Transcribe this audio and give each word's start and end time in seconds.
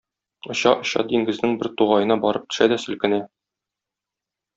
Оча-оча 0.53 1.03
диңгезнең 1.11 1.53
бер 1.63 1.69
тугаена 1.81 2.17
барып 2.23 2.47
төшә 2.53 2.69
дә 2.73 2.79
селкенә. 2.85 3.21